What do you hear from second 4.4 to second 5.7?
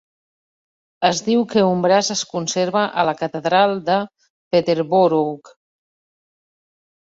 Peterborough.